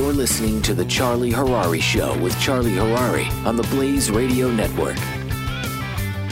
[0.00, 4.96] You're listening to The Charlie Harary Show with Charlie Harary on the Blaze Radio Network.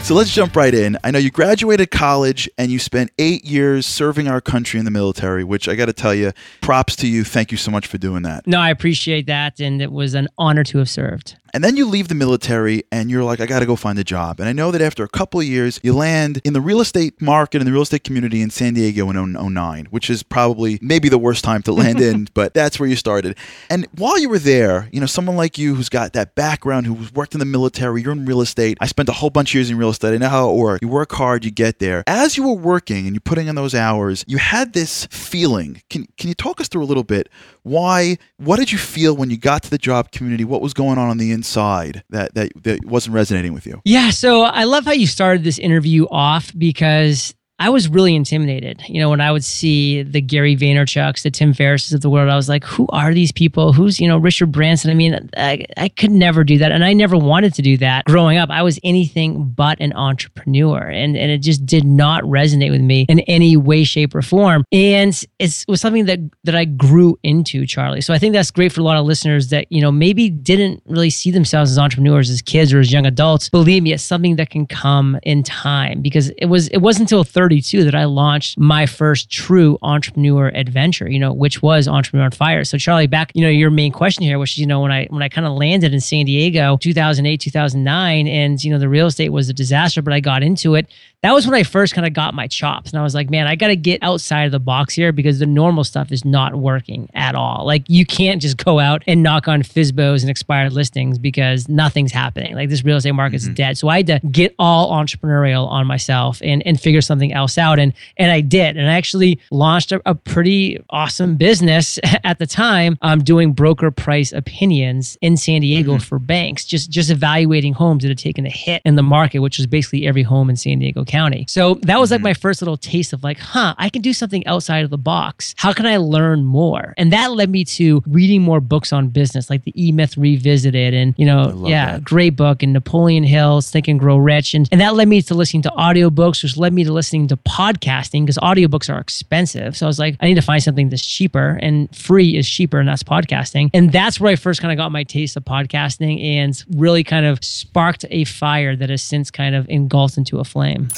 [0.01, 0.97] So let's jump right in.
[1.03, 4.91] I know you graduated college and you spent eight years serving our country in the
[4.91, 6.31] military, which I got to tell you,
[6.61, 7.23] props to you.
[7.23, 8.47] Thank you so much for doing that.
[8.47, 9.59] No, I appreciate that.
[9.59, 11.37] And it was an honor to have served.
[11.53, 14.03] And then you leave the military and you're like, I got to go find a
[14.03, 14.39] job.
[14.39, 17.21] And I know that after a couple of years, you land in the real estate
[17.21, 21.09] market, in the real estate community in San Diego in 09, which is probably maybe
[21.09, 23.37] the worst time to land in, but that's where you started.
[23.69, 27.13] And while you were there, you know, someone like you who's got that background, who's
[27.13, 28.77] worked in the military, you're in real estate.
[28.81, 30.13] I spent a whole bunch of years in real estate.
[30.13, 30.79] I know how it works.
[30.81, 32.03] You work hard, you get there.
[32.07, 35.81] As you were working and you're putting in those hours, you had this feeling.
[35.89, 37.29] Can, can you talk us through a little bit?
[37.63, 40.43] Why, what did you feel when you got to the job community?
[40.43, 43.81] What was going on on the inside that, that, that wasn't resonating with you?
[43.85, 44.09] Yeah.
[44.09, 48.81] So I love how you started this interview off because I was really intimidated.
[48.87, 52.29] You know, when I would see the Gary Vaynerchuks, the Tim Ferrisses of the world,
[52.29, 53.73] I was like, who are these people?
[53.73, 54.89] Who's, you know, Richard Branson?
[54.89, 56.71] I mean, I, I could never do that.
[56.71, 58.05] And I never wanted to do that.
[58.05, 60.79] Growing up, I was anything but an entrepreneur.
[60.79, 64.63] And, and it just did not resonate with me in any way, shape, or form.
[64.71, 68.01] And it was something that, that I grew into, Charlie.
[68.01, 70.81] So I think that's great for a lot of listeners that, you know, maybe didn't
[70.85, 73.49] really see themselves as entrepreneurs as kids or as young adults.
[73.49, 77.25] Believe me, it's something that can come in time because it was, it wasn't until
[77.25, 82.25] 30 32 that I launched my first true entrepreneur adventure, you know, which was Entrepreneur
[82.25, 82.63] on Fire.
[82.63, 85.07] So Charlie, back, you know, your main question here, which is, you know, when I
[85.09, 89.07] when I kind of landed in San Diego 2008, 2009 and you know, the real
[89.07, 90.87] estate was a disaster, but I got into it
[91.21, 92.91] that was when I first kind of got my chops.
[92.91, 95.39] And I was like, man, I got to get outside of the box here because
[95.39, 97.65] the normal stuff is not working at all.
[97.65, 102.13] Like, you can't just go out and knock on FSBOs and expired listings because nothing's
[102.13, 102.55] happening.
[102.55, 103.53] Like, this real estate market's mm-hmm.
[103.55, 103.77] dead.
[103.77, 107.79] So I had to get all entrepreneurial on myself and, and figure something else out.
[107.79, 108.77] And, and I did.
[108.77, 113.91] And I actually launched a, a pretty awesome business at the time um, doing broker
[113.91, 116.03] price opinions in San Diego mm-hmm.
[116.03, 119.57] for banks, just, just evaluating homes that had taken a hit in the market, which
[119.57, 121.45] was basically every home in San Diego County.
[121.47, 122.25] So that was like mm-hmm.
[122.25, 125.55] my first little taste of like, huh, I can do something outside of the box.
[125.57, 126.93] How can I learn more?
[126.97, 130.93] And that led me to reading more books on business, like the E Myth Revisited,
[130.93, 132.03] and you know, yeah, that.
[132.03, 135.33] great book, and Napoleon Hill's Think and Grow Rich, and and that led me to
[135.33, 139.77] listening to audiobooks, which led me to listening to podcasting because audiobooks are expensive.
[139.77, 142.79] So I was like, I need to find something that's cheaper, and free is cheaper,
[142.79, 143.69] and that's podcasting.
[143.73, 147.25] And that's where I first kind of got my taste of podcasting, and really kind
[147.25, 150.89] of sparked a fire that has since kind of engulfed into a flame.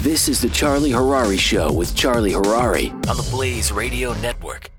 [0.00, 4.70] This is the Charlie Harary Show with Charlie Harary on the Blaze Radio Network.